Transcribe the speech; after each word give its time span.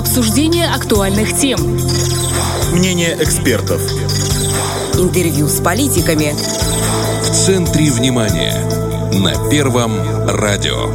Обсуждение 0.00 0.66
актуальных 0.66 1.36
тем. 1.36 1.60
Мнение 2.72 3.18
экспертов. 3.20 3.82
Интервью 4.94 5.46
с 5.46 5.60
политиками. 5.60 6.32
В 7.22 7.30
центре 7.30 7.90
внимания. 7.90 8.54
На 9.12 9.50
Первом 9.50 9.92
радио. 10.26 10.86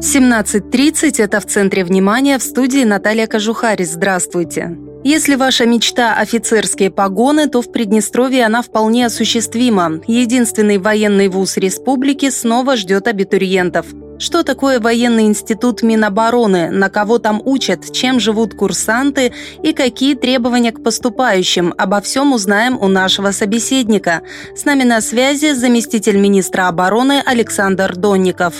17.30– 0.00 1.14
это 1.22 1.38
в 1.38 1.46
центре 1.46 1.84
внимания 1.84 2.40
в 2.40 2.42
студии 2.42 2.82
Наталья 2.82 3.28
Кожухарис. 3.28 3.92
Здравствуйте. 3.92 4.76
Если 5.04 5.36
ваша 5.36 5.64
мечта– 5.64 6.16
офицерские 6.18 6.90
погоны, 6.90 7.48
то 7.48 7.62
в 7.62 7.70
Приднестровье 7.70 8.44
она 8.44 8.62
вполне 8.62 9.06
осуществима. 9.06 10.00
Единственный 10.08 10.78
военный 10.78 11.28
вуз 11.28 11.56
республики 11.56 12.28
снова 12.30 12.74
ждет 12.74 13.06
абитуриентов. 13.06 13.86
Что 14.22 14.44
такое 14.44 14.78
военный 14.78 15.24
институт 15.24 15.82
Минобороны, 15.82 16.70
на 16.70 16.90
кого 16.90 17.18
там 17.18 17.42
учат, 17.44 17.90
чем 17.90 18.20
живут 18.20 18.54
курсанты 18.54 19.32
и 19.64 19.72
какие 19.72 20.14
требования 20.14 20.70
к 20.70 20.80
поступающим, 20.80 21.74
обо 21.76 22.00
всем 22.00 22.32
узнаем 22.32 22.78
у 22.80 22.86
нашего 22.86 23.32
собеседника. 23.32 24.22
С 24.54 24.64
нами 24.64 24.84
на 24.84 25.00
связи 25.00 25.54
заместитель 25.54 26.18
министра 26.18 26.68
обороны 26.68 27.20
Александр 27.26 27.96
Донников. 27.96 28.54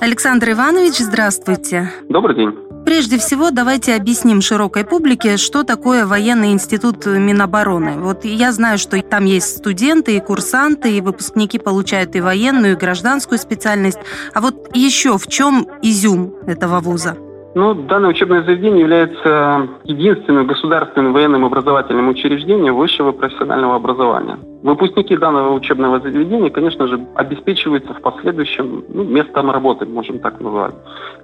Александр 0.00 0.50
Иванович, 0.50 0.94
здравствуйте. 0.98 1.88
Добрый 2.08 2.34
день. 2.34 2.75
Прежде 2.86 3.18
всего, 3.18 3.50
давайте 3.50 3.96
объясним 3.96 4.40
широкой 4.40 4.84
публике, 4.84 5.38
что 5.38 5.64
такое 5.64 6.06
военный 6.06 6.52
институт 6.52 7.04
Минобороны. 7.04 7.98
Вот 7.98 8.24
я 8.24 8.52
знаю, 8.52 8.78
что 8.78 9.02
там 9.02 9.24
есть 9.24 9.56
студенты 9.56 10.16
и 10.16 10.20
курсанты, 10.20 10.96
и 10.96 11.00
выпускники 11.00 11.58
получают 11.58 12.14
и 12.14 12.20
военную, 12.20 12.74
и 12.74 12.76
гражданскую 12.76 13.40
специальность. 13.40 13.98
А 14.34 14.40
вот 14.40 14.70
еще 14.76 15.18
в 15.18 15.26
чем 15.26 15.66
изюм 15.82 16.36
этого 16.46 16.78
вуза? 16.78 17.25
Ну, 17.56 17.72
данное 17.72 18.10
учебное 18.10 18.42
заведение 18.42 18.80
является 18.80 19.66
единственным 19.84 20.46
государственным 20.46 21.14
военным 21.14 21.46
образовательным 21.46 22.06
учреждением 22.10 22.76
высшего 22.76 23.12
профессионального 23.12 23.76
образования. 23.76 24.38
Выпускники 24.62 25.16
данного 25.16 25.54
учебного 25.54 25.98
заведения, 26.00 26.50
конечно 26.50 26.86
же, 26.86 27.00
обеспечиваются 27.14 27.94
в 27.94 28.02
последующем 28.02 28.84
ну, 28.90 29.04
местом 29.04 29.50
работы, 29.50 29.86
можем 29.86 30.18
так 30.18 30.38
назвать. 30.38 30.74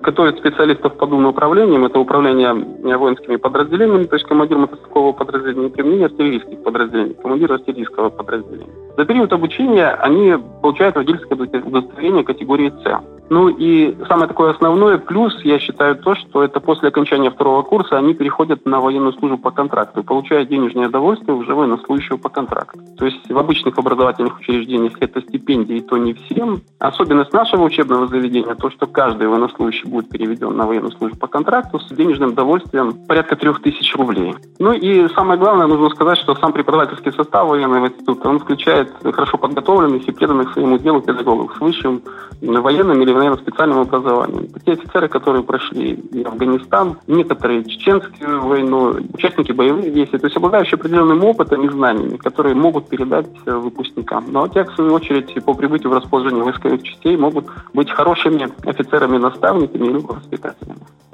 Готовят 0.01 0.39
специалистов 0.39 0.97
по 0.97 1.07
двум 1.07 1.25
направлениям. 1.25 1.85
Это 1.85 1.99
управление 1.99 2.55
воинскими 2.97 3.37
подразделениями, 3.37 4.05
то 4.05 4.17
есть 4.17 4.27
командир 4.27 4.57
мотострелкового 4.57 5.13
подразделения, 5.13 5.69
применение 5.69 6.07
артиллерийских 6.07 6.63
подразделений, 6.63 7.15
командир 7.21 7.53
артиллерийского 7.53 8.09
подразделения. 8.09 8.73
За 8.97 9.05
период 9.05 9.31
обучения 9.35 9.89
они 9.89 10.35
получают 10.63 10.97
водительское 10.97 11.37
удостоверение 11.37 12.25
категории 12.25 12.73
С. 12.83 13.12
Ну 13.31 13.49
и 13.49 13.97
самое 14.09 14.29
такое 14.29 14.51
основное 14.51 14.99
плюс, 14.99 15.35
я 15.43 15.59
считаю, 15.59 15.97
то, 15.97 16.15
что 16.15 16.43
это 16.43 16.61
после 16.61 16.89
окончания 16.89 17.31
второго 17.31 17.63
курса 17.63 17.97
они 17.97 18.15
переходят 18.15 18.67
на 18.67 18.81
военную 18.81 19.13
службу 19.15 19.39
по 19.39 19.51
контракту 19.51 20.01
и 20.01 20.03
получают 20.03 20.49
денежное 20.49 20.89
удовольствие 20.89 21.35
уже 21.35 21.55
военнослужащего 21.55 22.17
по 22.17 22.29
контракту. 22.29 22.81
То 22.99 23.07
есть 23.07 23.31
в 23.31 23.39
обычных 23.39 23.79
образовательных 23.79 24.39
учреждениях 24.39 24.93
это 25.01 25.21
стипендии, 25.23 25.81
то 25.81 25.97
не 25.97 26.15
всем. 26.15 26.61
Особенность 26.79 27.33
нашего 27.33 27.65
учебного 27.65 28.07
заведения 28.07 28.55
то, 28.55 28.71
что 28.71 28.87
каждый 28.87 29.29
военнослужащий 29.29 29.89
будет 29.89 30.11
переведен 30.11 30.57
на 30.57 30.67
военную 30.67 30.93
службу 30.93 31.17
по 31.17 31.27
контракту 31.27 31.79
с 31.81 31.89
денежным 31.89 32.31
удовольствием 32.31 32.95
порядка 33.07 33.37
трех 33.37 33.63
тысяч 33.63 33.95
рублей. 33.97 34.35
Ну 34.59 34.73
и 34.73 35.09
самое 35.09 35.39
главное, 35.39 35.67
нужно 35.67 35.89
сказать, 35.91 36.19
что 36.19 36.35
сам 36.35 36.53
преподавательский 36.53 37.13
состав 37.13 37.49
военного 37.49 37.87
института, 37.87 38.29
он 38.29 38.39
включает 38.39 38.93
хорошо 39.03 39.39
подготовленных 39.39 40.07
и 40.07 40.13
преданных 40.13 40.53
своему 40.53 40.79
делу 40.79 41.01
педагогов 41.01 41.55
с 41.57 41.61
высшим 41.61 42.03
военным 42.41 43.01
или 43.03 43.12
наверное, 43.19 43.43
специальным 43.43 43.79
образованием. 43.79 44.49
Те 44.65 44.73
офицеры, 44.73 45.09
которые 45.09 45.43
прошли 45.43 45.93
и 45.93 46.23
Афганистан, 46.23 46.99
некоторые 47.07 47.65
чеченскую 47.65 48.43
войну, 48.43 48.97
участники 49.15 49.53
боевых 49.53 49.93
действий, 49.93 50.19
то 50.19 50.27
есть 50.27 50.37
обладающие 50.37 50.77
определенным 50.77 51.25
опытом 51.25 51.65
и 51.65 51.69
знаниями, 51.69 52.17
которые 52.17 52.55
могут 52.55 52.89
передать 52.89 53.27
э, 53.47 53.53
выпускникам. 53.53 54.27
Но 54.29 54.49
те, 54.49 54.65
в 54.65 54.75
свою 54.75 54.95
очередь, 54.95 55.33
по 55.45 55.55
прибытию 55.55 55.91
в 55.91 55.95
расположение 55.95 56.43
войсковых 56.43 56.83
частей 56.83 57.17
могут 57.17 57.47
быть 57.75 57.91
хорошими 57.91 58.49
офицерами-наставниками 58.69 59.87
или 59.87 59.99
воспитателями. 59.99 60.72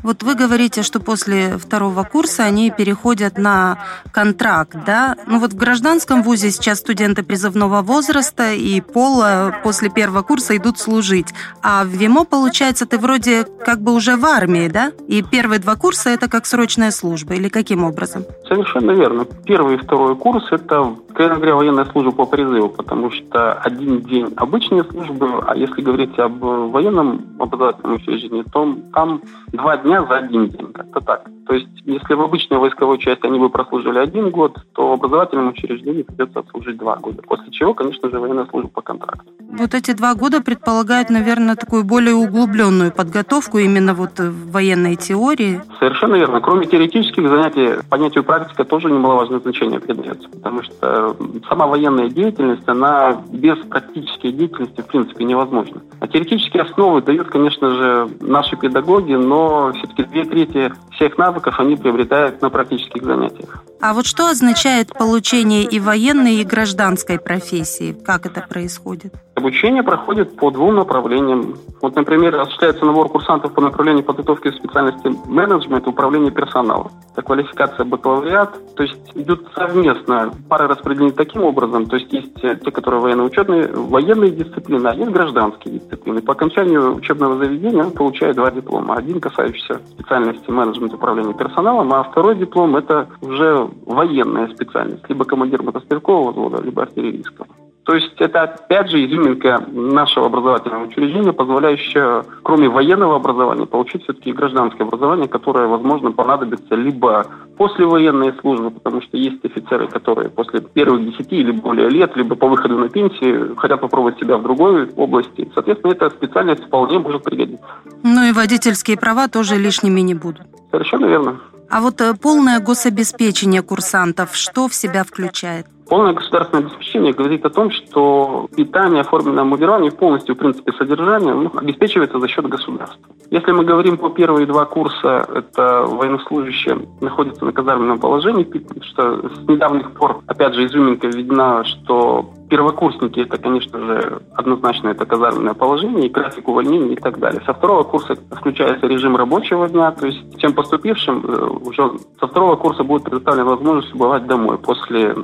Вот 0.09 0.23
вы 0.23 0.35
говорите, 0.35 0.83
что 0.83 1.01
после 1.01 1.59
второго 1.59 2.03
курса 2.03 2.45
они 2.45 2.71
переходят 2.71 3.37
на 3.37 3.77
контракт, 4.11 4.75
да? 4.87 5.17
Ну 5.27 5.39
вот 5.39 5.53
в 5.53 5.57
гражданском 5.57 6.23
вузе 6.23 6.51
сейчас 6.51 6.79
студенты 6.79 7.23
призывного 7.23 7.83
возраста 7.83 8.53
и 8.53 8.81
пола 8.81 9.55
после 9.63 9.91
первого 9.91 10.23
курса 10.23 10.57
идут 10.57 10.79
служить. 10.79 11.35
А 11.63 11.85
в 11.85 11.89
ВИМО, 11.89 12.25
получается, 12.25 12.87
ты 12.87 12.97
вроде 12.97 13.45
как 13.67 13.83
бы 13.83 13.93
уже 13.93 14.17
в 14.17 14.25
армии, 14.25 14.69
да? 14.69 14.93
И 15.09 15.21
первые 15.21 15.59
два 15.59 15.77
курса 15.77 16.09
это 16.09 16.27
как 16.31 16.47
срочная 16.47 16.91
служба 16.91 17.35
или 17.35 17.51
каким 17.51 17.85
образом? 17.85 18.25
Совершенно 18.47 18.93
верно. 18.93 19.27
Первый 19.45 19.75
и 19.75 19.79
второй 19.79 20.17
курс 20.17 20.43
это, 20.51 20.97
как 21.13 21.35
говоря, 21.35 21.55
военная 21.55 21.85
служба 21.85 22.13
по 22.13 22.25
призыву, 22.25 22.71
потому 22.71 23.11
что 23.11 23.53
один 23.53 24.01
день 24.01 24.33
обычной 24.37 24.87
службы, 24.87 25.45
а 25.47 25.55
если 25.55 25.83
говорить 25.83 26.19
об 26.19 26.39
военном 26.39 27.27
образовательном 27.39 27.97
учреждении, 27.97 28.43
то 28.51 28.75
там 28.95 29.21
два 29.53 29.77
дня 29.77 29.98
дня 29.99 30.07
за 30.07 30.19
один 30.19 30.49
день, 30.49 30.73
как-то 30.73 31.01
так. 31.01 31.25
То 31.47 31.55
есть, 31.55 31.69
если 31.85 32.15
в 32.15 32.21
обычной 32.21 32.59
войсковой 32.59 32.99
части 32.99 33.25
они 33.27 33.39
бы 33.39 33.49
прослужили 33.49 33.99
один 33.99 34.31
год, 34.31 34.59
то 34.75 34.89
в 34.89 34.93
образовательном 34.93 35.49
учреждении 35.49 36.03
придется 36.03 36.41
отслужить 36.41 36.77
два 36.77 36.97
года. 36.97 37.23
После 37.23 37.51
чего, 37.51 37.73
конечно 37.73 38.11
же, 38.11 38.19
военная 38.19 38.47
служба 38.47 38.69
по 38.69 38.83
контракту. 38.83 39.25
Вот 39.59 39.75
эти 39.75 39.93
два 39.93 40.15
года 40.15 40.43
предполагают, 40.43 41.09
наверное, 41.09 41.57
такую 41.57 41.85
более 41.85 42.15
углубленную 42.15 42.93
подготовку 42.93 43.59
именно 43.59 43.95
вот 43.95 44.19
в 44.21 44.53
военной 44.53 44.97
теории. 44.97 45.63
Совершенно 45.79 46.17
верно. 46.17 46.41
Кроме 46.41 46.67
теоретических 46.67 47.27
занятий, 47.27 47.83
понятию 47.89 48.25
практика 48.25 48.65
тоже 48.65 48.91
немаловажное 48.91 49.41
значение 49.41 49.81
придается, 49.81 50.29
потому 50.29 50.63
что 50.63 51.17
сама 51.49 51.67
военная 51.67 52.11
деятельность, 52.11 52.69
она 52.69 53.23
без 53.33 53.57
практической 53.71 54.33
деятельности 54.33 54.83
в 54.83 54.87
принципе 54.87 55.25
невозможна. 55.25 55.81
А 56.01 56.07
теоретические 56.07 56.65
основы 56.65 57.01
дают, 57.01 57.29
конечно 57.29 57.71
же, 57.71 58.09
наши 58.21 58.55
педагоги, 58.57 59.15
но 59.15 59.73
все-таки 59.79 60.05
две 60.05 60.25
трети 60.25 60.73
всех 60.93 61.19
навыков 61.19 61.55
они 61.59 61.77
приобретают 61.77 62.43
на 62.43 62.51
практических 62.51 63.05
занятиях. 63.05 63.65
А 63.81 63.95
вот 63.95 64.07
что 64.07 64.29
означает 64.29 64.93
получение 64.93 65.65
и 65.65 65.81
военной, 65.81 66.37
и 66.37 66.45
гражданской 66.45 67.19
профессии? 67.19 67.93
Как 67.93 68.27
это 68.27 68.45
происходит? 68.49 69.15
Обучение 69.39 69.85
проходит 69.85 70.35
по 70.35 70.51
двум 70.51 70.75
направлениям. 70.75 71.55
Вот, 71.81 71.95
например, 71.95 72.35
осуществляется 72.41 72.85
набор 72.85 73.09
курсантов 73.09 73.53
по 73.53 73.61
направлению 73.61 74.03
подготовки 74.03 74.51
специальности 74.51 75.15
менеджмент 75.29 75.87
и 75.87 75.91
управление 75.91 76.33
персоналом. 76.33 76.91
Это 77.13 77.23
квалификация 77.23 77.85
бакалавриат. 77.85 78.75
То 78.75 78.83
есть 78.83 78.99
идут 79.15 79.49
совместно 79.55 80.33
пары 80.49 80.67
распределены 80.67 81.13
таким 81.13 81.45
образом. 81.45 81.87
То 81.87 81.99
есть 81.99 82.13
есть 82.13 82.35
те, 82.35 82.71
которые 82.73 83.01
военно-учетные, 83.01 83.69
военные 83.69 84.33
дисциплины, 84.33 84.89
а 84.89 84.95
есть 84.95 85.13
гражданские 85.13 85.79
дисциплины. 85.79 86.21
По 86.21 86.33
окончанию 86.33 86.97
учебного 86.97 87.39
заведения 87.39 87.85
он 87.85 87.93
получает 87.93 88.35
два 88.35 88.51
диплома. 88.51 88.97
Один 88.97 89.21
касающийся 89.21 89.81
специальности 89.93 90.51
менеджмент 90.51 90.95
управления 90.95 91.33
персоналом, 91.33 91.93
а 91.93 92.03
второй 92.03 92.35
диплом 92.35 92.75
это 92.75 93.07
уже 93.21 93.69
военная 93.87 94.49
специальность. 94.49 95.09
Либо 95.09 95.25
командир 95.25 95.63
мотострелкового 95.63 96.33
взвода, 96.33 96.61
либо 96.61 96.83
артиллерийского. 96.83 97.47
То 97.89 97.95
есть 97.95 98.13
это 98.19 98.43
опять 98.43 98.91
же 98.91 99.03
изюминка 99.03 99.65
нашего 99.73 100.27
образовательного 100.27 100.89
учреждения, 100.89 101.33
позволяющая, 101.33 102.23
кроме 102.43 102.69
военного 102.69 103.17
образования, 103.17 103.65
получить 103.65 104.03
все-таки 104.03 104.31
гражданское 104.31 104.83
образование, 104.83 105.27
которое, 105.27 105.67
возможно, 105.69 106.13
понадобится 106.13 106.75
либо 106.75 107.27
после 107.57 107.87
военной 107.87 108.35
службы, 108.43 108.71
потому 108.73 109.01
что 109.01 109.17
есть 109.17 109.43
офицеры, 109.43 109.89
которые 109.89 110.29
после 110.29 110.61
первых 110.61 111.03
десяти 111.03 111.37
или 111.37 111.51
более 111.51 111.89
лет, 111.89 112.15
либо 112.15 112.37
по 112.37 112.47
выходу 112.47 112.77
на 112.77 112.91
пенсию 112.91 113.57
хотят 113.57 113.81
попробовать 113.81 114.19
себя 114.19 114.37
в 114.37 114.43
другой 114.43 114.91
области. 114.91 115.51
Соответственно, 115.55 115.93
эта 115.93 116.11
специальность 116.11 116.65
вполне 116.65 116.99
может 116.99 117.25
пригодиться. 117.25 117.65
Ну 118.03 118.23
и 118.23 118.33
водительские 118.33 118.99
права 118.99 119.29
тоже 119.29 119.57
лишними 119.57 120.03
не 120.03 120.13
будут. 120.13 120.43
Совершенно 120.71 121.07
верно. 121.07 121.41
А 121.71 121.81
вот 121.81 122.03
э, 122.03 122.13
полное 122.13 122.61
гособеспечение 122.61 123.63
курсантов 123.63 124.37
что 124.37 124.69
в 124.69 124.75
себя 124.75 125.05
включает? 125.05 125.67
Полное 125.89 126.13
государственное 126.13 126.65
обеспечение 126.65 127.13
говорит 127.13 127.45
о 127.47 127.51
том, 127.51 127.71
что 127.71 128.49
питание, 128.55 129.01
оформленное 129.01 129.45
мобилирование, 129.45 129.91
полностью, 129.91 130.35
в 130.35 130.39
принципе, 130.39 130.73
содержание 130.73 131.33
ну, 131.33 131.51
обеспечивается 131.55 132.19
за 132.19 132.29
счет 132.29 132.47
государства. 132.47 133.01
Если 133.31 133.53
мы 133.53 133.65
говорим 133.65 133.97
по 133.97 134.11
первые 134.11 134.47
два 134.47 134.67
курса, 134.67 135.27
это 135.35 135.87
военнослужащие 135.87 136.87
находятся 137.01 137.45
на 137.45 137.53
казарменном 137.53 137.99
положении, 137.99 138.47
что 138.83 139.29
с 139.29 139.49
недавних 139.49 139.93
пор, 139.93 140.21
опять 140.27 140.55
же, 140.55 140.67
изюминка 140.67 141.07
видна, 141.07 141.65
что 141.65 142.31
первокурсники, 142.49 143.21
это, 143.21 143.39
конечно 143.39 143.79
же, 143.79 144.23
однозначно 144.35 144.89
это 144.89 145.07
казарменное 145.07 145.55
положение, 145.55 146.07
и 146.07 146.11
график 146.11 146.49
увольнения 146.49 146.95
и 146.95 146.97
так 146.97 147.19
далее. 147.19 147.43
Со 147.47 147.55
второго 147.55 147.83
курса 147.83 148.17
включается 148.31 148.87
режим 148.87 149.17
рабочего 149.17 149.69
дня, 149.69 149.91
то 149.93 150.07
есть 150.07 150.19
всем 150.39 150.53
поступившим 150.53 151.25
э, 151.25 151.47
уже 151.65 151.91
со 152.21 152.27
второго 152.27 152.57
курса 152.57 152.85
будет 152.85 153.05
предоставлена 153.05 153.45
возможность 153.45 153.95
бывать 153.95 154.27
домой 154.27 154.59
после 154.59 155.15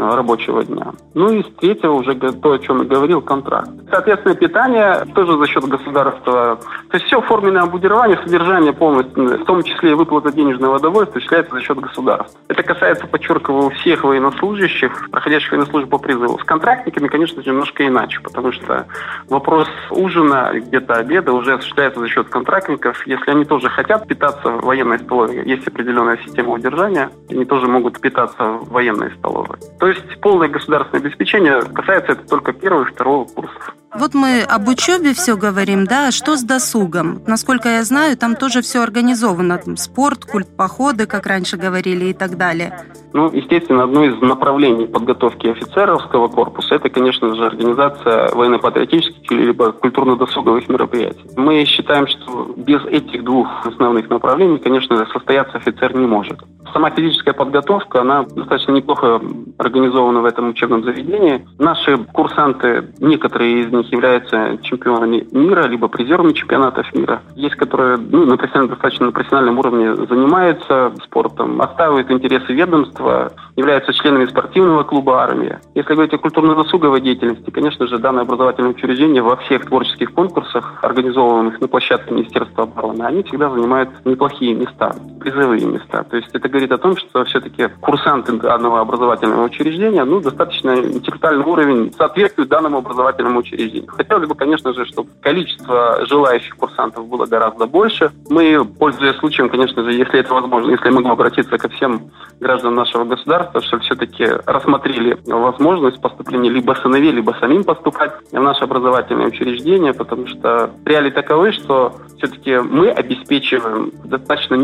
рабочего 0.00 0.64
дня. 0.64 0.92
Ну 1.14 1.30
и 1.30 1.42
с 1.42 1.46
третьего 1.60 1.94
уже 1.94 2.14
то, 2.14 2.52
о 2.52 2.58
чем 2.58 2.82
я 2.82 2.88
говорил, 2.88 3.20
контракт. 3.20 3.70
Соответственно, 3.90 4.34
питание 4.34 5.04
тоже 5.14 5.38
за 5.38 5.46
счет 5.46 5.64
государства. 5.64 6.58
То 6.90 6.94
есть 6.94 7.06
все 7.06 7.20
форменное 7.20 7.62
обмундирование, 7.62 8.18
содержание 8.22 8.72
полностью, 8.72 9.38
в 9.38 9.44
том 9.44 9.62
числе 9.62 9.92
и 9.92 9.94
выплата 9.94 10.32
денежного 10.32 10.76
удовольствия, 10.76 11.18
осуществляется 11.18 11.54
за 11.54 11.60
счет 11.60 11.78
государства. 11.78 12.40
Это 12.48 12.62
касается, 12.62 13.06
подчеркиваю, 13.06 13.70
всех 13.70 14.04
военнослужащих, 14.04 15.10
проходящих 15.10 15.52
военнослужбу 15.52 15.90
по 15.90 15.98
призыву. 15.98 16.38
С 16.38 16.44
контрактниками, 16.68 17.08
конечно 17.08 17.40
немножко 17.40 17.86
иначе, 17.86 18.20
потому 18.20 18.52
что 18.52 18.86
вопрос 19.28 19.68
ужина, 19.90 20.52
где-то 20.54 20.94
обеда 20.94 21.32
уже 21.32 21.54
осуществляется 21.54 22.00
за 22.00 22.08
счет 22.08 22.28
контрактников. 22.28 23.06
Если 23.06 23.30
они 23.30 23.44
тоже 23.44 23.70
хотят 23.70 24.06
питаться 24.06 24.50
в 24.50 24.64
военной 24.64 24.98
столовой, 24.98 25.48
есть 25.48 25.66
определенная 25.66 26.18
система 26.18 26.52
удержания, 26.52 27.10
они 27.30 27.44
тоже 27.44 27.66
могут 27.66 28.00
питаться 28.00 28.42
в 28.44 28.68
военной 28.70 29.10
столовой. 29.12 29.56
То 29.80 29.88
есть 29.88 30.20
полное 30.20 30.48
государственное 30.48 31.00
обеспечение 31.02 31.62
касается 31.62 32.12
это 32.12 32.28
только 32.28 32.52
первого 32.52 32.82
и 32.82 32.92
второго 32.92 33.24
курсов. 33.24 33.74
Вот 33.98 34.14
мы 34.14 34.42
об 34.42 34.68
учебе 34.68 35.12
все 35.12 35.36
говорим, 35.36 35.84
да, 35.84 36.08
а 36.08 36.10
что 36.12 36.36
с 36.36 36.42
досугом? 36.44 37.20
Насколько 37.26 37.68
я 37.68 37.82
знаю, 37.82 38.16
там 38.16 38.36
тоже 38.36 38.62
все 38.62 38.80
организовано, 38.80 39.58
там 39.58 39.76
спорт, 39.76 40.24
культ 40.24 40.48
походы, 40.56 41.06
как 41.06 41.26
раньше 41.26 41.56
говорили 41.56 42.06
и 42.06 42.12
так 42.12 42.36
далее. 42.36 42.72
Ну, 43.12 43.30
естественно, 43.32 43.84
одно 43.84 44.04
из 44.04 44.20
направлений 44.20 44.86
подготовки 44.86 45.48
офицеровского 45.48 46.28
корпуса– 46.28 46.74
это, 46.76 46.90
конечно 46.90 47.34
же, 47.34 47.44
организация 47.44 48.28
военно-патриотических 48.34 49.30
либо 49.30 49.72
культурно-досуговых 49.72 50.68
мероприятий. 50.68 51.24
Мы 51.36 51.64
считаем, 51.64 52.06
что 52.06 52.54
без 52.56 52.84
этих 52.84 53.24
двух 53.24 53.48
основных 53.66 54.10
направлений, 54.10 54.58
конечно, 54.58 55.04
состояться 55.12 55.56
офицер 55.56 55.96
не 55.96 56.06
может. 56.06 56.38
Сама 56.72 56.90
физическая 56.90 57.34
подготовка, 57.34 58.02
она 58.02 58.24
достаточно 58.24 58.72
неплохо 58.72 59.20
организована 59.58 60.20
в 60.20 60.24
этом 60.24 60.50
учебном 60.50 60.84
заведении. 60.84 61.46
Наши 61.58 61.98
курсанты, 61.98 62.92
некоторые 63.00 63.62
из 63.62 63.72
них 63.72 63.92
являются 63.92 64.58
чемпионами 64.62 65.26
мира, 65.32 65.66
либо 65.66 65.88
призерами 65.88 66.32
чемпионатов 66.32 66.92
мира. 66.94 67.20
Есть, 67.34 67.56
которые 67.56 67.98
ну, 67.98 68.24
на 68.24 68.36
профессиональном, 68.36 68.74
достаточно 68.74 69.06
на 69.06 69.12
профессиональном 69.12 69.58
уровне 69.58 69.94
занимаются 70.06 70.92
спортом, 71.04 71.60
отстаивают 71.60 72.10
интересы 72.10 72.52
ведомства, 72.52 73.32
являются 73.56 73.92
членами 73.92 74.26
спортивного 74.26 74.84
клуба 74.84 75.22
«Армия». 75.22 75.60
Если 75.74 75.92
говорить 75.92 76.14
о 76.14 76.18
культурно-досуговой 76.18 77.00
деятельности, 77.00 77.50
конечно 77.50 77.86
же, 77.86 77.98
данное 77.98 78.22
образовательное 78.22 78.70
учреждение 78.70 79.22
во 79.22 79.36
всех 79.36 79.66
творческих 79.66 80.12
конкурсах, 80.12 80.78
организованных 80.82 81.60
на 81.60 81.68
площадке 81.68 82.14
Министерства 82.14 82.64
обороны, 82.64 83.02
они 83.02 83.22
всегда 83.24 83.50
занимают 83.50 83.90
неплохие 84.04 84.54
места, 84.54 84.94
призовые 85.18 85.66
места. 85.66 86.04
То 86.04 86.16
есть 86.16 86.28
это 86.32 86.48
говорит 86.48 86.72
о 86.72 86.78
том, 86.78 86.96
что 86.96 87.24
все-таки 87.24 87.68
курсанты 87.80 88.32
данного 88.32 88.80
образовательного 88.80 89.44
учреждения, 89.44 90.04
ну, 90.04 90.20
достаточно 90.20 90.78
интеллектуальный 90.78 91.44
уровень 91.44 91.92
соответствует 91.92 92.48
данному 92.48 92.78
образовательному 92.78 93.40
учреждению. 93.40 93.88
Хотелось 93.88 94.28
бы, 94.28 94.34
конечно 94.34 94.72
же, 94.72 94.84
чтобы 94.86 95.10
количество 95.20 96.04
желающих 96.06 96.56
курсантов 96.56 97.06
было 97.06 97.26
гораздо 97.26 97.66
больше. 97.66 98.10
Мы, 98.28 98.64
пользуясь 98.64 99.16
случаем, 99.16 99.48
конечно 99.48 99.82
же, 99.84 99.92
если 99.92 100.20
это 100.20 100.34
возможно, 100.34 100.70
если 100.70 100.86
я 100.86 100.92
могу 100.92 101.10
обратиться 101.10 101.58
ко 101.58 101.68
всем 101.68 102.10
гражданам 102.40 102.76
нашего 102.76 103.04
государства, 103.04 103.60
чтобы 103.62 103.82
все-таки 103.82 104.26
рассмотрели 104.46 105.18
возможность 105.26 106.00
поступления 106.00 106.50
либо 106.50 106.74
сыновей, 106.82 107.12
либо 107.12 107.36
самим 107.40 107.64
поступать 107.64 108.12
в 108.30 108.40
наше 108.40 108.64
образовательное 108.64 109.26
учреждение, 109.26 109.92
потому 109.92 110.26
что 110.26 110.70
реалии 110.84 111.10
таковы, 111.10 111.52
что 111.52 111.94
все-таки 112.18 112.58
мы 112.58 112.90
обеспечиваем 112.90 113.90
достаточно 114.04 114.54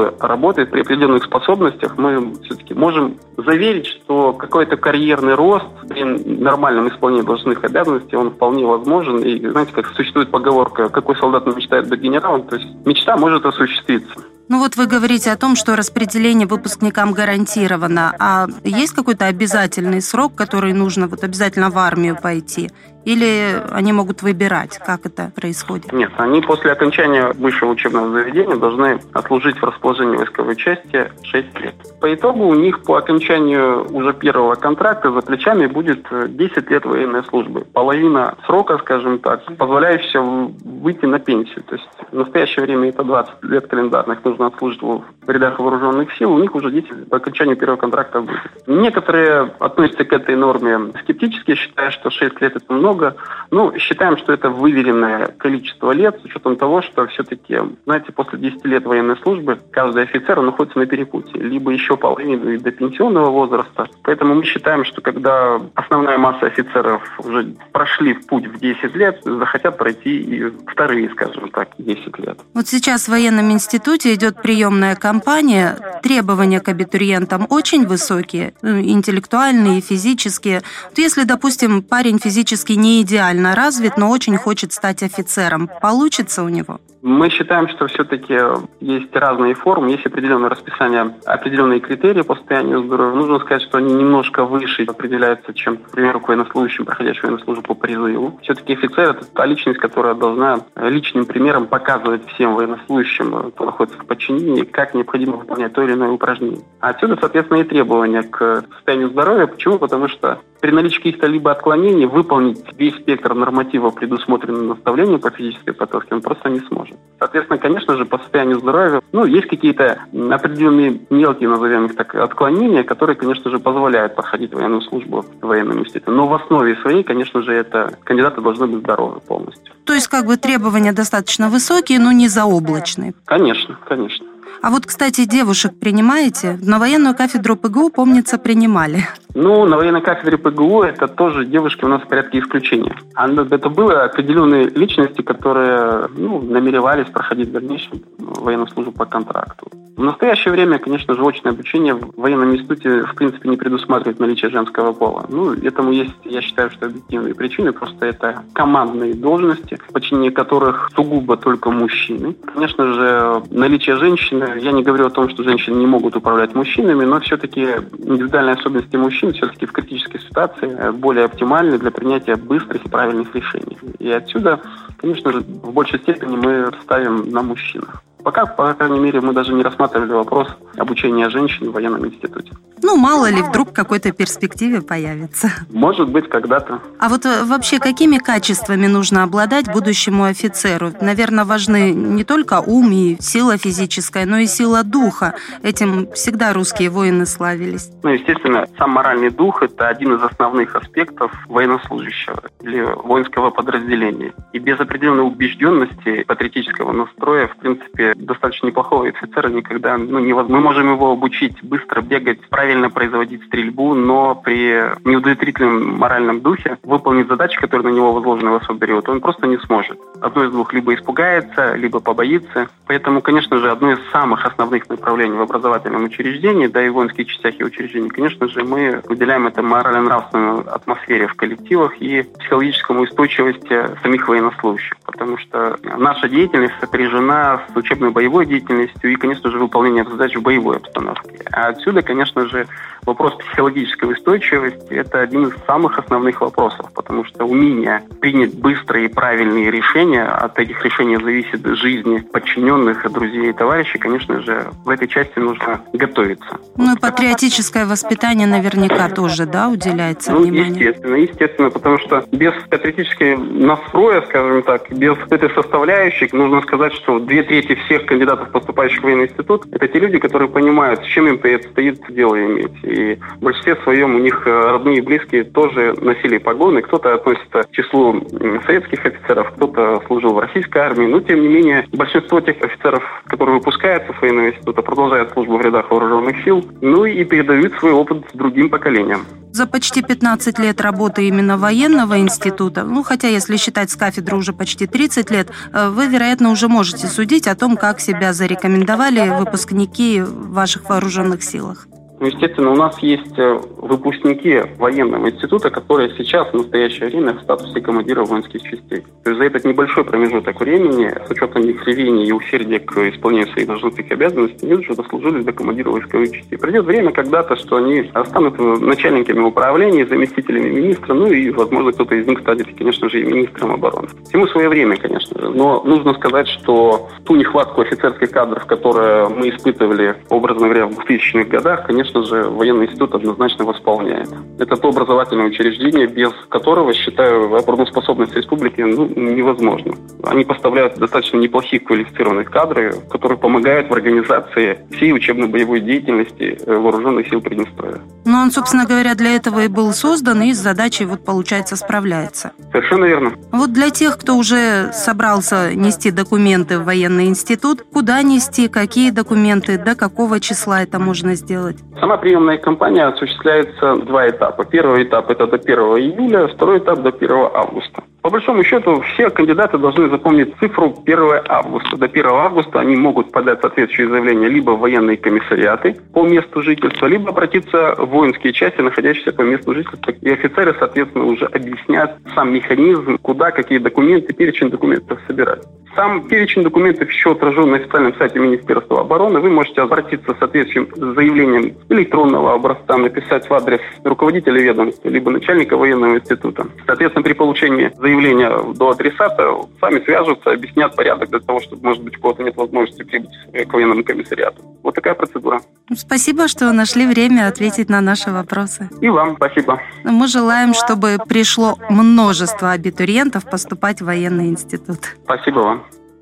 неплохой 0.00 0.12
работой 0.20 0.66
при 0.66 0.80
определенных 0.80 1.24
способностях. 1.24 1.96
Мы 1.98 2.32
все-таки 2.44 2.74
можем 2.74 3.18
заверить, 3.36 3.86
что 3.86 4.32
какой-то 4.32 4.76
карьерный 4.76 5.34
рост 5.34 5.66
при 5.88 6.04
нормальном 6.04 6.88
исполнении 6.88 7.24
должностных 7.24 7.64
обязанностей, 7.64 8.16
он 8.16 8.30
вполне 8.30 8.64
возможен. 8.64 9.18
И 9.18 9.46
знаете, 9.48 9.72
как 9.72 9.86
существует 9.88 10.30
поговорка, 10.30 10.88
какой 10.88 11.16
солдат 11.16 11.46
мечтает 11.46 11.88
быть 11.88 12.00
генералом, 12.00 12.42
то 12.42 12.56
есть 12.56 12.68
мечта 12.84 13.16
может 13.16 13.44
осуществиться. 13.44 14.14
Ну 14.50 14.58
вот 14.58 14.74
вы 14.74 14.88
говорите 14.88 15.30
о 15.30 15.36
том, 15.36 15.54
что 15.54 15.76
распределение 15.76 16.48
выпускникам 16.48 17.12
гарантировано. 17.12 18.12
А 18.18 18.48
есть 18.64 18.92
какой-то 18.96 19.26
обязательный 19.26 20.02
срок, 20.02 20.34
который 20.34 20.72
нужно 20.72 21.06
вот 21.06 21.22
обязательно 21.22 21.70
в 21.70 21.78
армию 21.78 22.18
пойти? 22.20 22.68
Или 23.04 23.62
они 23.70 23.94
могут 23.94 24.20
выбирать, 24.22 24.78
как 24.78 25.06
это 25.06 25.32
происходит? 25.34 25.92
Нет, 25.92 26.10
они 26.18 26.42
после 26.42 26.72
окончания 26.72 27.32
высшего 27.32 27.70
учебного 27.70 28.10
заведения 28.10 28.56
должны 28.56 29.00
отслужить 29.12 29.56
в 29.56 29.64
расположении 29.64 30.16
войсковой 30.16 30.56
части 30.56 31.10
6 31.22 31.60
лет. 31.60 31.74
По 32.00 32.12
итогу 32.12 32.46
у 32.46 32.54
них 32.54 32.82
по 32.82 32.96
окончанию 32.96 33.86
уже 33.90 34.12
первого 34.12 34.54
контракта 34.56 35.12
за 35.12 35.22
плечами 35.22 35.66
будет 35.66 36.06
10 36.10 36.70
лет 36.70 36.84
военной 36.84 37.24
службы. 37.24 37.64
Половина 37.72 38.34
срока, 38.44 38.76
скажем 38.78 39.18
так, 39.20 39.44
позволяющая 39.56 40.20
выйти 40.20 41.06
на 41.06 41.20
пенсию. 41.20 41.62
То 41.62 41.76
есть 41.76 41.88
в 42.10 42.16
настоящее 42.16 42.66
время 42.66 42.90
это 42.90 43.02
20 43.02 43.44
лет 43.44 43.66
календарных 43.66 44.22
нужно 44.24 44.39
отслужить 44.46 44.82
в 44.82 45.30
рядах 45.30 45.58
вооруженных 45.58 46.12
сил, 46.16 46.32
у 46.32 46.38
них 46.38 46.54
уже 46.54 46.70
10 46.70 47.08
по 47.08 47.16
окончанию 47.18 47.56
первого 47.56 47.76
контракта 47.76 48.20
будет. 48.20 48.40
Некоторые 48.66 49.52
относятся 49.58 50.04
к 50.04 50.12
этой 50.12 50.36
норме 50.36 50.92
скептически, 51.02 51.54
считая, 51.54 51.90
что 51.90 52.10
6 52.10 52.40
лет 52.40 52.56
это 52.56 52.72
много. 52.72 53.16
Ну, 53.50 53.76
считаем, 53.78 54.16
что 54.16 54.32
это 54.32 54.50
выверенное 54.50 55.26
количество 55.38 55.92
лет, 55.92 56.18
с 56.20 56.24
учетом 56.24 56.56
того, 56.56 56.82
что 56.82 57.06
все-таки, 57.08 57.58
знаете, 57.84 58.12
после 58.12 58.38
10 58.38 58.64
лет 58.64 58.84
военной 58.84 59.16
службы 59.18 59.58
каждый 59.70 60.04
офицер 60.04 60.40
находится 60.40 60.78
на 60.78 60.86
перепутье, 60.86 61.40
либо 61.40 61.70
еще 61.70 61.96
половину 61.96 62.58
до 62.58 62.70
пенсионного 62.70 63.30
возраста. 63.30 63.88
Поэтому 64.02 64.34
мы 64.34 64.44
считаем, 64.44 64.84
что 64.84 65.00
когда 65.00 65.60
основная 65.74 66.18
масса 66.18 66.46
офицеров 66.46 67.02
уже 67.18 67.54
прошли 67.72 68.14
путь 68.14 68.46
в 68.46 68.58
10 68.58 68.94
лет, 68.94 69.20
захотят 69.24 69.78
пройти 69.78 70.18
и 70.20 70.44
вторые, 70.66 71.10
скажем 71.10 71.50
так, 71.50 71.70
10 71.78 72.18
лет. 72.18 72.38
Вот 72.54 72.66
сейчас 72.66 73.06
в 73.06 73.10
военном 73.10 73.50
институте 73.50 74.14
идет 74.14 74.29
приемная 74.36 74.96
кампания. 74.96 75.76
Требования 76.02 76.60
к 76.60 76.68
абитуриентам 76.68 77.46
очень 77.50 77.86
высокие, 77.86 78.54
ну, 78.62 78.80
интеллектуальные 78.80 79.80
физические. 79.80 80.62
Вот 80.88 80.98
если, 80.98 81.24
допустим, 81.24 81.82
парень 81.82 82.18
физически 82.18 82.72
не 82.72 83.02
идеально 83.02 83.54
развит, 83.54 83.96
но 83.96 84.10
очень 84.10 84.36
хочет 84.36 84.72
стать 84.72 85.02
офицером. 85.02 85.70
Получится 85.80 86.42
у 86.42 86.48
него? 86.48 86.80
Мы 87.02 87.30
считаем, 87.30 87.66
что 87.70 87.86
все-таки 87.86 88.38
есть 88.80 89.16
разные 89.16 89.54
формы, 89.54 89.90
есть 89.92 90.04
определенное 90.04 90.50
расписание, 90.50 91.14
определенные 91.24 91.80
критерии 91.80 92.20
по 92.20 92.36
состоянию 92.36 92.84
здоровья. 92.84 93.14
Нужно 93.14 93.38
сказать, 93.38 93.62
что 93.62 93.78
они 93.78 93.94
немножко 93.94 94.44
выше 94.44 94.84
определяются, 94.84 95.54
чем, 95.54 95.78
к 95.78 95.90
примеру, 95.90 96.20
к 96.20 96.28
военнослужащим, 96.28 96.84
проходящим 96.84 97.22
военную 97.22 97.44
службу 97.44 97.62
по 97.62 97.74
призыву. 97.74 98.38
Все-таки 98.42 98.74
офицер– 98.74 99.10
это 99.10 99.24
та 99.24 99.46
личность, 99.46 99.80
которая 99.80 100.14
должна 100.14 100.60
личным 100.76 101.24
примером 101.24 101.68
показывать 101.68 102.26
всем 102.34 102.54
военнослужащим, 102.54 103.50
кто 103.52 103.64
находится 103.64 103.98
в 103.98 104.04
подчинении, 104.10 104.64
как 104.64 104.92
необходимо 104.92 105.36
выполнять 105.36 105.72
то 105.72 105.82
или 105.84 105.92
иное 105.92 106.10
упражнение. 106.10 106.64
Отсюда, 106.80 107.16
соответственно, 107.20 107.58
и 107.58 107.64
требования 107.64 108.24
к 108.24 108.64
состоянию 108.74 109.08
здоровья. 109.08 109.46
Почему? 109.46 109.78
Потому 109.78 110.08
что 110.08 110.40
при 110.60 110.70
наличии 110.70 110.96
каких-то 110.96 111.26
либо 111.26 111.50
отклонений 111.50 112.06
выполнить 112.06 112.62
весь 112.76 112.94
спектр 112.96 113.34
нормативов, 113.34 113.94
предусмотренных 113.94 114.76
наставлением 114.76 115.20
по 115.20 115.30
физической 115.30 115.72
подготовке, 115.72 116.14
он 116.14 116.22
просто 116.22 116.48
не 116.50 116.60
сможет. 116.60 116.96
Соответственно, 117.18 117.58
конечно 117.58 117.96
же, 117.96 118.04
по 118.04 118.18
состоянию 118.18 118.58
здоровья, 118.60 119.00
ну, 119.12 119.24
есть 119.24 119.48
какие-то 119.48 120.02
определенные 120.30 121.00
мелкие, 121.10 121.48
назовем 121.48 121.86
их 121.86 121.96
так, 121.96 122.14
отклонения, 122.14 122.82
которые, 122.84 123.16
конечно 123.16 123.50
же, 123.50 123.58
позволяют 123.58 124.14
проходить 124.14 124.52
военную 124.54 124.82
службу 124.82 125.24
в 125.40 125.46
военном 125.46 125.80
институте. 125.80 126.10
Но 126.10 126.26
в 126.26 126.34
основе 126.34 126.76
своей, 126.76 127.02
конечно 127.02 127.42
же, 127.42 127.52
это 127.52 127.98
кандидаты 128.04 128.40
должны 128.40 128.66
быть 128.66 128.80
здоровы 128.80 129.20
полностью. 129.20 129.74
То 129.84 129.94
есть, 129.94 130.08
как 130.08 130.26
бы 130.26 130.36
требования 130.36 130.92
достаточно 130.92 131.48
высокие, 131.48 131.98
но 131.98 132.12
не 132.12 132.28
заоблачные? 132.28 133.14
Конечно, 133.24 133.76
конечно. 133.86 134.26
А 134.62 134.70
вот, 134.70 134.84
кстати, 134.84 135.24
девушек 135.24 135.72
принимаете? 135.80 136.58
На 136.62 136.78
военную 136.78 137.16
кафедру 137.16 137.56
ПГУ, 137.56 137.90
помнится, 137.90 138.36
принимали. 138.38 139.04
Ну, 139.34 139.64
на 139.64 139.76
военной 139.76 140.02
кафедре 140.02 140.36
ПГУ 140.36 140.82
это 140.82 141.06
тоже 141.06 141.46
девушки 141.46 141.84
у 141.84 141.88
нас 141.88 142.02
в 142.02 142.08
порядке 142.08 142.40
исключения. 142.40 142.96
Это 143.14 143.68
были 143.68 143.94
определенные 143.94 144.68
личности, 144.68 145.22
которые 145.22 146.08
ну, 146.16 146.42
намеревались 146.42 147.06
проходить 147.06 147.48
в 147.48 147.52
дальнейшем 147.52 148.02
военную 148.18 148.66
службу 148.68 148.92
по 148.92 149.06
контракту. 149.06 149.68
В 149.96 150.02
настоящее 150.02 150.52
время, 150.52 150.78
конечно 150.78 151.14
же, 151.14 151.22
очное 151.22 151.52
обучение 151.52 151.94
в 151.94 152.12
военном 152.16 152.54
институте 152.54 153.02
в 153.02 153.14
принципе 153.14 153.48
не 153.48 153.56
предусматривает 153.56 154.18
наличие 154.18 154.50
женского 154.50 154.92
пола. 154.92 155.26
Ну, 155.28 155.52
этому 155.52 155.92
есть, 155.92 156.14
я 156.24 156.40
считаю, 156.40 156.70
что 156.70 156.86
объективные 156.86 157.34
причины. 157.34 157.72
Просто 157.72 158.06
это 158.06 158.42
командные 158.52 159.14
должности, 159.14 159.76
в 159.76 159.92
подчинении 159.92 160.30
которых 160.30 160.90
сугубо 160.96 161.36
только 161.36 161.70
мужчины. 161.70 162.34
Конечно 162.52 162.92
же, 162.94 163.42
наличие 163.50 163.96
женщин 163.96 164.10
женщины. 164.10 164.49
Я 164.58 164.72
не 164.72 164.82
говорю 164.82 165.06
о 165.06 165.10
том, 165.10 165.28
что 165.28 165.42
женщины 165.42 165.76
не 165.76 165.86
могут 165.86 166.16
управлять 166.16 166.54
мужчинами, 166.54 167.04
но 167.04 167.20
все-таки 167.20 167.60
индивидуальные 167.98 168.54
особенности 168.54 168.96
мужчин 168.96 169.32
все-таки 169.32 169.66
в 169.66 169.72
критической 169.72 170.20
ситуации 170.20 170.90
более 170.92 171.26
оптимальны 171.26 171.78
для 171.78 171.90
принятия 171.90 172.36
быстрых 172.36 172.84
и 172.84 172.88
правильных 172.88 173.34
решений. 173.34 173.78
И 173.98 174.10
отсюда, 174.10 174.60
конечно 174.98 175.32
же, 175.32 175.40
в 175.40 175.72
большей 175.72 175.98
степени 176.00 176.36
мы 176.36 176.72
ставим 176.82 177.30
на 177.30 177.42
мужчинах. 177.42 178.02
Пока, 178.22 178.44
по 178.44 178.74
крайней 178.74 179.00
мере, 179.00 179.20
мы 179.20 179.32
даже 179.32 179.52
не 179.54 179.62
рассматривали 179.62 180.12
вопрос 180.12 180.48
обучения 180.76 181.30
женщин 181.30 181.70
в 181.70 181.72
военном 181.72 182.06
институте. 182.06 182.52
Ну, 182.82 182.96
мало 182.96 183.30
ли, 183.30 183.42
вдруг 183.42 183.70
в 183.70 183.72
какой-то 183.72 184.12
перспективе 184.12 184.80
появится. 184.80 185.50
Может 185.70 186.08
быть, 186.08 186.28
когда-то. 186.28 186.80
А 186.98 187.08
вот 187.08 187.26
э, 187.26 187.44
вообще, 187.44 187.78
какими 187.78 188.18
качествами 188.18 188.86
нужно 188.86 189.22
обладать 189.22 189.70
будущему 189.72 190.24
офицеру? 190.24 190.92
Наверное, 191.00 191.44
важны 191.44 191.92
не 191.92 192.24
только 192.24 192.60
ум 192.60 192.90
и 192.92 193.16
сила 193.20 193.58
физическая, 193.58 194.26
но 194.26 194.38
и 194.38 194.46
сила 194.46 194.82
духа. 194.82 195.34
Этим 195.62 196.10
всегда 196.12 196.52
русские 196.52 196.90
воины 196.90 197.26
славились. 197.26 197.90
Ну, 198.02 198.10
естественно, 198.10 198.66
сам 198.78 198.90
моральный 198.90 199.30
дух– 199.30 199.62
это 199.62 199.88
один 199.88 200.14
из 200.14 200.22
основных 200.22 200.74
аспектов 200.74 201.32
военнослужащего 201.48 202.42
или 202.62 202.80
воинского 202.80 203.50
подразделения. 203.50 204.32
И 204.52 204.58
без 204.58 204.80
определенной 204.80 205.26
убежденности, 205.26 206.24
патриотического 206.24 206.92
настроя, 206.92 207.48
в 207.48 207.56
принципе, 207.56 208.14
достаточно 208.16 208.66
неплохого 208.66 209.08
офицера 209.08 209.48
никогда, 209.48 209.96
ну, 209.98 210.18
невозможно. 210.18 210.56
Мы 210.56 210.62
можем 210.62 210.92
его 210.92 211.12
обучить 211.12 211.62
быстро 211.62 212.00
бегать, 212.00 212.40
правильно 212.48 212.69
производить 212.90 213.44
стрельбу, 213.44 213.94
но 213.94 214.34
при 214.34 214.82
неудовлетворительном 215.04 215.98
моральном 215.98 216.40
духе 216.40 216.78
выполнить 216.82 217.28
задачи, 217.28 217.58
которые 217.58 217.92
на 217.92 217.96
него 217.96 218.12
возложены 218.12 218.50
в 218.50 218.54
особый 218.56 218.80
период, 218.80 219.08
он 219.08 219.20
просто 219.20 219.46
не 219.46 219.58
сможет. 219.58 219.98
Одно 220.20 220.44
из 220.44 220.50
двух 220.50 220.72
либо 220.72 220.94
испугается, 220.94 221.74
либо 221.74 222.00
побоится. 222.00 222.68
Поэтому, 222.86 223.22
конечно 223.22 223.58
же, 223.58 223.70
одно 223.70 223.92
из 223.92 223.98
самых 224.10 224.44
основных 224.44 224.88
направлений 224.88 225.36
в 225.36 225.42
образовательном 225.42 226.04
учреждении, 226.04 226.66
да 226.66 226.84
и 226.84 226.88
в 226.88 226.94
воинских 226.94 227.26
частях 227.26 227.54
и 227.58 227.64
учреждениях, 227.64 228.12
конечно 228.12 228.48
же, 228.48 228.64
мы 228.64 229.00
уделяем 229.08 229.46
это 229.46 229.62
морально-нравственной 229.62 230.62
атмосфере 230.62 231.26
в 231.28 231.34
коллективах 231.34 231.96
и 232.00 232.22
психологическому 232.22 233.02
устойчивости 233.02 233.96
самих 234.02 234.28
военнослужащих. 234.28 234.96
Потому 235.04 235.38
что 235.38 235.76
наша 235.96 236.28
деятельность 236.28 236.74
сопряжена 236.80 237.62
с 237.72 237.76
учебным 237.76 238.00
учебно-боевой 238.00 238.46
деятельностью 238.46 239.12
и, 239.12 239.16
конечно 239.16 239.50
же, 239.50 239.58
выполнением 239.58 240.08
задач 240.08 240.34
в 240.34 240.42
боевой 240.42 240.76
обстановке. 240.76 241.30
А 241.52 241.68
отсюда, 241.68 242.02
конечно 242.02 242.46
же, 242.46 242.59
вопрос 243.06 243.34
психологической 243.36 244.12
устойчивости– 244.12 244.86
это 244.90 245.20
один 245.20 245.48
из 245.48 245.54
самых 245.66 245.98
основных 245.98 246.40
вопросов, 246.40 246.86
потому 246.94 247.24
что 247.24 247.44
умение 247.44 248.02
принять 248.20 248.54
быстрые 248.54 249.06
и 249.06 249.08
правильные 249.08 249.70
решения, 249.70 250.24
от 250.24 250.58
этих 250.58 250.84
решений 250.84 251.16
зависит 251.16 251.64
жизни 251.76 252.18
подчиненных, 252.18 253.10
друзей 253.10 253.50
и 253.50 253.52
товарищей, 253.52 253.98
конечно 253.98 254.40
же, 254.40 254.70
в 254.84 254.88
этой 254.88 255.08
части 255.08 255.38
нужно 255.38 255.80
готовиться. 255.92 256.58
Ну 256.76 256.94
и 256.94 256.98
патриотическое 256.98 257.86
воспитание 257.86 258.46
наверняка 258.46 259.08
тоже, 259.08 259.46
да, 259.46 259.68
уделяется 259.68 260.32
ну, 260.32 260.42
внимание? 260.42 260.68
естественно, 260.70 261.14
естественно, 261.16 261.70
потому 261.70 261.98
что 261.98 262.24
без 262.32 262.52
патриотического 262.68 263.36
настроя, 263.36 264.22
скажем 264.22 264.62
так, 264.62 264.90
без 264.90 265.16
этой 265.30 265.50
составляющей, 265.50 266.28
нужно 266.32 266.62
сказать, 266.62 266.92
что 266.94 267.18
две 267.18 267.42
трети 267.42 267.74
всех 267.86 268.06
кандидатов, 268.06 268.50
поступающих 268.50 269.00
в 269.00 269.04
военный 269.04 269.26
институт, 269.26 269.66
это 269.72 269.88
те 269.88 269.98
люди, 269.98 270.18
которые 270.18 270.48
понимают, 270.48 271.00
с 271.00 271.06
чем 271.06 271.28
им 271.28 271.38
предстоит 271.38 272.00
дело 272.08 272.34
иметь. 272.50 272.84
И 272.84 273.18
в 273.36 273.40
большинстве 273.40 273.76
своем 273.82 274.14
у 274.14 274.18
них 274.18 274.46
э, 274.46 274.50
родные 274.50 274.98
и 274.98 275.00
близкие 275.00 275.44
тоже 275.44 275.94
носили 276.00 276.38
погоны. 276.38 276.82
Кто-то 276.82 277.14
относится 277.14 277.62
к 277.62 277.70
числу 277.70 278.20
советских 278.66 279.04
офицеров, 279.04 279.52
кто-то 279.52 280.02
служил 280.06 280.34
в 280.34 280.38
российской 280.38 280.78
армии. 280.78 281.06
Но, 281.06 281.20
тем 281.20 281.40
не 281.40 281.48
менее, 281.48 281.86
большинство 281.92 282.40
тех 282.40 282.60
офицеров, 282.62 283.02
которые 283.26 283.56
выпускаются 283.56 284.12
с 284.12 284.20
военного 284.20 284.50
института, 284.50 284.82
продолжают 284.82 285.32
службу 285.32 285.56
в 285.56 285.60
рядах 285.60 285.90
вооруженных 285.90 286.42
сил, 286.44 286.64
ну 286.80 287.04
и 287.04 287.24
передают 287.24 287.74
свой 287.74 287.92
опыт 287.92 288.24
другим 288.34 288.70
поколениям. 288.70 289.22
За 289.52 289.66
почти 289.66 290.00
15 290.02 290.58
лет 290.60 290.80
работы 290.80 291.26
именно 291.26 291.58
военного 291.58 292.20
института, 292.20 292.84
ну 292.84 293.02
хотя 293.02 293.28
если 293.28 293.56
считать 293.56 293.90
с 293.90 293.96
кафедры 293.96 294.36
уже 294.36 294.52
почти 294.52 294.86
30 294.86 295.30
лет, 295.30 295.50
э, 295.72 295.88
вы, 295.88 296.06
вероятно, 296.06 296.50
уже 296.50 296.68
можете 296.68 297.08
судить 297.08 297.48
о 297.48 297.56
том, 297.56 297.76
как 297.76 298.00
себя 298.00 298.32
зарекомендовали 298.32 299.28
выпускники 299.28 300.22
ваших 300.22 300.88
вооруженных 300.88 301.42
силах. 301.42 301.88
Ну, 302.20 302.26
естественно, 302.26 302.70
у 302.70 302.76
нас 302.76 302.98
есть 302.98 303.38
э, 303.38 303.58
выпускники 303.78 304.62
военного 304.76 305.30
института, 305.30 305.70
которые 305.70 306.10
сейчас 306.18 306.48
в 306.48 306.54
настоящее 306.54 307.08
время 307.08 307.32
в 307.32 307.40
статусе 307.40 307.80
командира 307.80 308.22
воинских 308.24 308.62
частей. 308.62 309.00
То 309.24 309.30
есть 309.30 309.38
за 309.38 309.44
этот 309.44 309.64
небольшой 309.64 310.04
промежуток 310.04 310.60
времени, 310.60 311.10
с 311.26 311.30
учетом 311.30 311.62
их 311.62 311.86
ревения 311.88 312.26
и 312.26 312.32
усердия 312.32 312.78
к 312.78 312.94
исполнению 313.08 313.48
своих 313.48 313.68
должностных 313.68 314.10
обязанностей, 314.10 314.66
они 314.66 314.74
уже 314.74 314.94
дослужились 314.94 315.46
до 315.46 315.52
командира 315.52 315.88
войсковых 315.88 316.30
частей. 316.30 316.58
Придет 316.58 316.84
время 316.84 317.10
когда-то, 317.10 317.56
что 317.56 317.76
они 317.76 318.04
станут 318.26 318.58
начальниками 318.58 319.40
управления, 319.40 320.06
заместителями 320.06 320.68
министра, 320.68 321.14
ну 321.14 321.26
и, 321.26 321.48
возможно, 321.48 321.90
кто-то 321.92 322.14
из 322.16 322.26
них 322.26 322.40
станет, 322.40 322.66
конечно 322.76 323.08
же, 323.08 323.22
и 323.22 323.24
министром 323.24 323.72
обороны. 323.72 324.08
Всему 324.28 324.46
свое 324.48 324.68
время, 324.68 324.98
конечно. 324.98 325.39
Но 325.50 325.82
нужно 325.84 326.14
сказать, 326.14 326.48
что 326.48 327.08
ту 327.24 327.36
нехватку 327.36 327.82
офицерских 327.82 328.30
кадров, 328.30 328.66
которую 328.66 329.30
мы 329.30 329.50
испытывали, 329.50 330.16
образно 330.28 330.66
говоря, 330.66 330.86
в 330.86 330.98
2000-х 330.98 331.44
годах, 331.44 331.86
конечно, 331.86 332.22
же, 332.22 332.44
военный 332.44 332.86
институт 332.86 333.14
однозначно 333.14 333.64
восполняет. 333.64 334.28
Это 334.58 334.76
то 334.76 334.88
образовательное 334.88 335.46
учреждение, 335.46 336.06
без 336.06 336.32
которого, 336.48 336.92
считаю, 336.94 337.54
обороноспособность 337.54 338.34
республики 338.34 338.80
ну, 338.80 339.06
невозможна. 339.06 339.94
Они 340.24 340.44
поставляют 340.44 340.98
достаточно 340.98 341.38
неплохие 341.38 341.80
квалифицированные 341.80 342.44
кадры, 342.44 342.94
которые 343.10 343.38
помогают 343.38 343.88
в 343.88 343.92
организации 343.92 344.78
всей 344.96 345.12
учебно-боевой 345.12 345.80
деятельности 345.80 346.58
э, 346.64 346.74
вооруженных 346.76 347.28
сил 347.28 347.40
Приднестровья. 347.40 348.00
Ну, 348.24 348.38
он, 348.38 348.50
собственно 348.50 348.86
говоря, 348.86 349.14
для 349.14 349.34
этого 349.34 349.60
и 349.60 349.68
был 349.68 349.92
создан, 349.92 350.42
и 350.42 350.52
с 350.52 350.58
задачей, 350.58 351.04
вот, 351.04 351.24
получается, 351.24 351.76
справляется. 351.76 352.52
Совершенно 352.72 353.04
верно. 353.06 353.32
Вот 353.52 353.72
для 353.72 353.90
тех, 353.90 354.18
кто 354.18 354.36
уже 354.36 354.92
собрался 355.40 355.74
нести 355.74 356.10
документы 356.10 356.78
в 356.78 356.84
военный 356.84 357.26
институт, 357.26 357.82
куда 357.92 358.22
нести, 358.22 358.68
какие 358.68 359.10
документы, 359.10 359.78
до 359.78 359.94
какого 359.94 360.40
числа 360.40 360.82
это 360.82 360.98
можно 360.98 361.34
сделать? 361.34 361.78
Сама 361.98 362.16
приемная 362.16 362.58
кампания 362.58 363.06
осуществляется 363.06 363.96
два 363.96 364.28
этапа. 364.28 364.64
Первый 364.64 365.04
этап 365.04 365.30
это 365.30 365.46
до 365.46 365.56
1 365.56 365.78
июля, 365.78 366.48
второй 366.48 366.78
этап 366.78 367.02
до 367.02 367.10
1 367.10 367.30
августа. 367.54 368.02
По 368.22 368.28
большому 368.28 368.62
счету, 368.64 369.00
все 369.00 369.30
кандидаты 369.30 369.78
должны 369.78 370.10
запомнить 370.10 370.54
цифру 370.58 370.94
1 371.06 371.18
августа. 371.48 371.96
До 371.96 372.04
1 372.04 372.26
августа 372.26 372.80
они 372.80 372.96
могут 372.96 373.32
подать 373.32 373.60
соответствующее 373.62 374.10
заявление 374.10 374.50
либо 374.50 374.72
в 374.72 374.80
военные 374.80 375.16
комиссариаты 375.16 375.96
по 376.12 376.22
месту 376.22 376.62
жительства, 376.62 377.06
либо 377.06 377.30
обратиться 377.30 377.94
в 377.96 378.06
воинские 378.06 378.52
части, 378.52 378.80
находящиеся 378.80 379.32
по 379.32 379.42
месту 379.42 379.74
жительства. 379.74 380.10
И 380.10 380.30
офицеры, 380.30 380.76
соответственно, 380.78 381.24
уже 381.24 381.46
объяснят 381.46 382.18
сам 382.34 382.52
механизм, 382.52 383.16
куда 383.22 383.52
какие 383.52 383.78
документы, 383.78 384.34
перечень 384.34 384.68
документов 384.68 385.18
собирать. 385.26 385.62
Сам 385.94 386.28
перечень 386.28 386.62
документов 386.62 387.08
еще 387.10 387.32
отражен 387.32 387.70
на 387.70 387.76
официальном 387.76 388.14
сайте 388.16 388.38
Министерства 388.38 389.00
обороны. 389.00 389.40
Вы 389.40 389.50
можете 389.50 389.82
обратиться 389.82 390.34
с 390.34 390.38
соответствующим 390.38 390.88
заявлением 390.94 391.74
электронного 391.88 392.54
образца, 392.54 392.96
написать 392.96 393.48
в 393.48 393.52
адрес 393.52 393.80
руководителя 394.04 394.60
ведомства, 394.60 395.08
либо 395.08 395.30
начальника 395.30 395.76
военного 395.76 396.16
института. 396.16 396.66
Соответственно, 396.86 397.24
при 397.24 397.32
получении 397.32 397.92
заявления 397.96 398.50
до 398.74 398.90
адресата 398.90 399.52
сами 399.80 400.00
свяжутся, 400.04 400.52
объяснят 400.52 400.94
порядок 400.94 401.30
для 401.30 401.40
того, 401.40 401.60
чтобы, 401.60 401.82
может 401.82 402.04
быть, 402.04 402.16
у 402.16 402.20
кого-то 402.20 402.42
нет 402.44 402.56
возможности 402.56 403.02
прибыть 403.02 403.30
к 403.68 403.72
военному 403.72 404.04
комиссариату. 404.04 404.62
Вот 404.82 404.94
такая 404.94 405.14
процедура. 405.14 405.60
Спасибо, 405.94 406.48
что 406.48 406.72
нашли 406.72 407.06
время 407.06 407.48
ответить 407.48 407.88
на 407.88 408.00
наши 408.00 408.30
вопросы. 408.30 408.88
И 409.00 409.08
вам 409.08 409.36
спасибо. 409.36 409.80
Мы 410.04 410.28
желаем, 410.28 410.72
чтобы 410.72 411.18
пришло 411.28 411.76
множество 411.88 412.70
абитуриентов 412.70 413.44
поступать 413.44 414.00
в 414.00 414.04
военный 414.06 414.46
институт. 414.46 415.16
Спасибо 415.24 415.58
вам. 415.58 415.79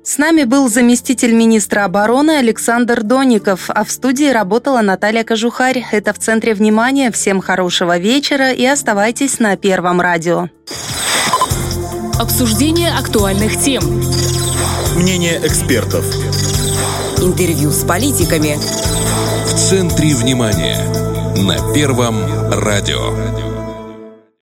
С 0.09 0.17
нами 0.17 0.43
был 0.43 0.67
заместитель 0.69 1.33
министра 1.33 1.85
обороны 1.85 2.31
Александр 2.39 3.03
Доников, 3.03 3.69
а 3.69 3.83
в 3.83 3.91
студии 3.91 4.31
работала 4.31 4.81
Наталья 4.81 5.23
Кожухарь. 5.23 5.85
Это 5.91 6.13
в 6.13 6.17
центре 6.17 6.55
внимания. 6.55 7.11
Всем 7.11 7.41
хорошего 7.41 7.99
вечера 7.99 8.51
и 8.51 8.65
оставайтесь 8.65 9.37
на 9.37 9.55
Первом 9.55 10.01
радио. 10.01 10.49
Обсуждение 12.19 12.89
актуальных 12.89 13.59
тем. 13.59 13.83
Мнение 14.95 15.39
экспертов. 15.43 16.03
Интервью 17.19 17.69
с 17.69 17.83
политиками. 17.83 18.57
В 19.45 19.53
центре 19.53 20.15
внимания. 20.15 20.79
На 21.37 21.71
Первом 21.71 22.49
радио. 22.51 23.48